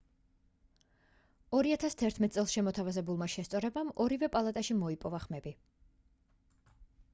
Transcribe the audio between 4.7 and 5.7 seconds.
მოიპოვა ხმები